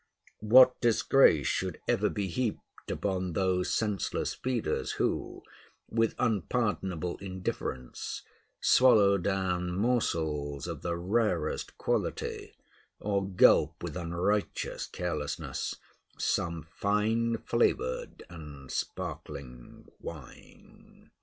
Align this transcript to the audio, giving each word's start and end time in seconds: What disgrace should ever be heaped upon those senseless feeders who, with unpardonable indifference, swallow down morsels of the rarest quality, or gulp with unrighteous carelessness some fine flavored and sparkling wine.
What 0.39 0.81
disgrace 0.81 1.45
should 1.45 1.79
ever 1.87 2.09
be 2.09 2.25
heaped 2.25 2.89
upon 2.89 3.33
those 3.33 3.71
senseless 3.71 4.33
feeders 4.33 4.93
who, 4.93 5.43
with 5.91 6.15
unpardonable 6.17 7.17
indifference, 7.17 8.23
swallow 8.59 9.19
down 9.19 9.77
morsels 9.77 10.65
of 10.65 10.81
the 10.81 10.97
rarest 10.97 11.77
quality, 11.77 12.55
or 12.99 13.23
gulp 13.27 13.83
with 13.83 13.95
unrighteous 13.95 14.87
carelessness 14.87 15.75
some 16.17 16.63
fine 16.63 17.37
flavored 17.37 18.23
and 18.27 18.71
sparkling 18.71 19.85
wine. 19.99 21.11